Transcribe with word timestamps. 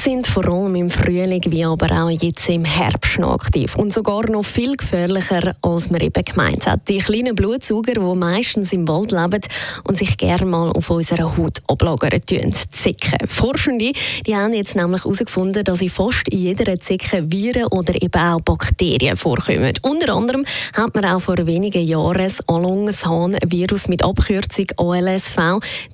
sind 0.00 0.26
vor 0.26 0.48
allem 0.48 0.74
im 0.74 0.90
Frühling 0.90 1.42
wie 1.48 1.64
aber 1.64 1.90
auch 1.92 2.10
jetzt 2.10 2.48
im 2.48 2.64
Herbst 2.64 3.18
noch 3.18 3.34
aktiv 3.34 3.76
und 3.76 3.92
sogar 3.92 4.28
noch 4.30 4.44
viel 4.44 4.76
gefährlicher, 4.76 5.54
als 5.62 5.90
man 5.90 6.00
eben 6.00 6.24
gemeint 6.24 6.66
hat. 6.66 6.88
Die 6.88 6.98
kleinen 6.98 7.34
Blutsauger, 7.34 7.94
die 7.94 8.16
meistens 8.16 8.72
im 8.72 8.88
Wald 8.88 9.12
leben 9.12 9.40
und 9.84 9.98
sich 9.98 10.16
gerne 10.16 10.46
mal 10.46 10.70
auf 10.72 10.90
unserer 10.90 11.36
Haut 11.36 11.58
ablagern 11.68 12.20
tun, 12.24 12.52
Zicken. 12.70 13.28
Forschende 13.28 13.92
die 14.26 14.36
haben 14.36 14.54
jetzt 14.54 14.74
nämlich 14.74 15.04
herausgefunden, 15.04 15.64
dass 15.64 15.82
in 15.82 15.90
fast 15.90 16.32
jeder 16.32 16.78
Zicke 16.80 17.30
Viren 17.30 17.66
oder 17.66 17.94
eben 17.94 18.20
auch 18.20 18.40
Bakterien 18.40 19.16
vorkommen. 19.16 19.72
Unter 19.82 20.14
anderem 20.14 20.44
hat 20.74 20.94
man 20.94 21.04
auch 21.04 21.20
vor 21.20 21.36
wenigen 21.46 21.84
Jahren 21.84 22.18
das 22.18 22.40
Allungshahn-Virus 22.48 23.88
mit 23.88 24.02
Abkürzung 24.02 24.66
ALSV 24.76 25.36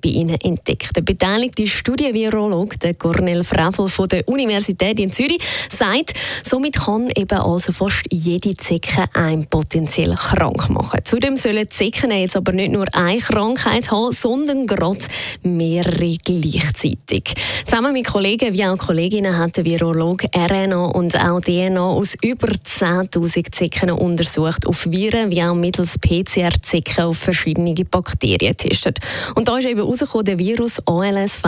bei 0.03 0.09
ihnen 0.09 0.41
entdeckt. 0.41 0.95
Der 0.97 1.03
beteiligte 1.03 1.67
Studienvirologe 1.67 2.95
Cornel 2.95 3.45
Staffel 3.77 3.89
von 3.97 4.09
der 4.09 4.29
Universität 4.29 5.01
in 5.01 5.11
Zürich 5.11 5.41
sagt, 5.71 6.13
somit 6.45 6.77
kann 6.77 7.11
eben 7.17 7.39
also 7.39 7.73
fast 7.73 8.03
jede 8.11 8.55
Zecke 8.57 9.07
ein 9.15 9.47
potenziell 9.47 10.15
krank 10.15 10.69
machen. 10.69 11.01
Zudem 11.05 11.37
sollen 11.37 11.71
Zecken 11.71 12.11
jetzt 12.11 12.37
aber 12.37 12.53
nicht 12.53 12.73
nur 12.73 12.87
eine 12.95 13.19
Krankheit 13.19 13.91
haben, 13.91 14.13
sondern 14.13 14.67
gerade 14.67 14.99
mehrere 15.43 16.17
gleichzeitig. 16.23 17.35
Zusammen 17.65 17.95
mit 17.95 18.07
Kollegen 18.07 18.53
wie 18.53 18.65
auch 18.65 18.77
Kolleginnen 18.77 19.37
hat 19.37 19.57
der 19.57 19.65
Virologe 19.65 20.29
RNA 20.35 20.87
und 20.87 21.19
auch 21.19 21.41
DNA 21.41 21.81
aus 21.81 22.17
über 22.23 22.49
10.000 22.49 23.53
Zecken 23.53 23.91
untersucht, 23.91 24.67
auf 24.67 24.87
Viren 24.91 25.31
wie 25.31 25.43
auch 25.43 25.55
mittels 25.55 25.99
PCR-Zecken 25.99 27.05
auf 27.05 27.17
verschiedene 27.17 27.75
Bakterien 27.75 28.55
getestet. 28.57 28.99
Und 29.35 29.49
da 29.49 29.57
ist 29.57 29.67
eben 29.67 29.81
herausgekommen, 29.81 30.27
der 30.27 30.39
Virus 30.39 30.81
ALSV 30.87 31.45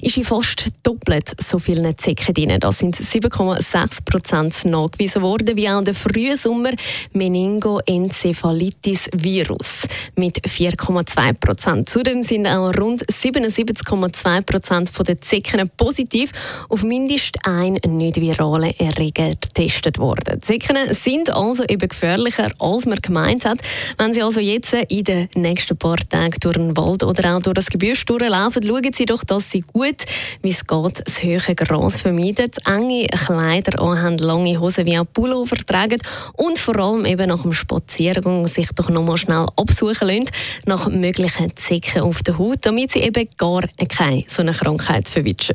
ist 0.00 0.16
in 0.16 0.24
fast 0.24 0.66
doppelt 0.82 1.32
so 1.38 1.58
viel 1.58 1.89
vielen 1.90 1.98
Zecken 1.98 2.34
drin. 2.34 2.60
Das 2.60 2.78
sind 2.78 2.94
7,6 2.96 4.04
Prozent 4.04 4.64
nachgewiesen 4.64 5.22
worden, 5.22 5.56
wie 5.56 5.68
auch 5.68 5.82
der 5.82 5.94
Frühsommer 5.94 6.70
Meningoencephalitis-Virus 7.12 9.86
mit 10.16 10.40
4,2 10.46 11.32
Prozent. 11.34 11.88
Zudem 11.88 12.22
sind 12.22 12.46
auch 12.46 12.72
rund 12.76 13.04
77,2 13.06 14.42
Prozent 14.42 14.90
der 15.06 15.20
Zecken 15.20 15.70
positiv 15.76 16.32
auf 16.68 16.82
mindestens 16.82 17.44
einen 17.44 17.78
nicht 17.96 18.20
viralen 18.20 18.74
Erreger 18.78 19.30
getestet 19.30 19.98
worden. 19.98 20.42
Zecken 20.42 20.94
sind 20.94 21.30
also 21.30 21.64
eben 21.64 21.88
gefährlicher, 21.88 22.52
als 22.58 22.86
man 22.86 23.00
gemeint 23.00 23.44
hat. 23.44 23.60
Wenn 23.98 24.14
Sie 24.14 24.22
also 24.22 24.40
jetzt 24.40 24.72
in 24.72 25.04
den 25.04 25.28
nächsten 25.34 25.76
paar 25.76 25.96
Tagen 25.96 26.36
durch 26.40 26.56
den 26.56 26.76
Wald 26.76 27.02
oder 27.02 27.36
auch 27.36 27.42
durch 27.42 27.54
das 27.54 27.66
Gebüsch 27.66 28.04
durchlaufen, 28.04 28.62
schauen 28.62 28.92
Sie 28.92 29.06
doch, 29.06 29.24
dass 29.24 29.50
Sie 29.50 29.62
gut, 29.62 30.04
wie 30.42 30.50
es 30.50 30.66
geht, 30.66 31.02
das 31.04 31.22
höhere 31.22 31.54
Gras 31.80 32.02
vermeiden, 32.02 32.50
enge 32.66 33.06
Kleider 33.06 33.80
anhaben, 33.80 34.18
lange 34.18 34.60
Hosen 34.60 34.84
wie 34.84 34.98
auch 34.98 35.06
Pullover 35.10 35.56
tragen 35.56 35.98
und 36.34 36.58
vor 36.58 36.78
allem 36.78 37.06
eben 37.06 37.28
nach 37.28 37.40
dem 37.40 37.54
Spaziergang 37.54 38.46
sich 38.46 38.68
doch 38.74 38.90
nochmal 38.90 39.16
schnell 39.16 39.46
absuchen 39.56 40.08
lassen 40.08 40.26
nach 40.66 40.90
möglichen 40.90 41.56
Zicken 41.56 42.02
auf 42.02 42.22
der 42.22 42.36
Haut, 42.36 42.58
damit 42.62 42.92
sie 42.92 43.00
eben 43.00 43.26
gar 43.38 43.62
keine 43.88 44.24
so 44.26 44.42
eine 44.42 44.52
Krankheit 44.52 45.08
verwischen. 45.08 45.54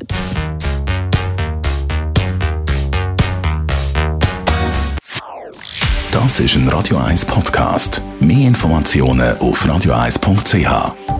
Das 6.10 6.40
ist 6.40 6.56
ein 6.56 6.68
Radio 6.68 6.96
1 6.96 7.24
Podcast. 7.26 8.02
Mehr 8.18 8.48
Informationen 8.48 9.38
auf 9.38 9.64
radio1.ch. 9.64 11.15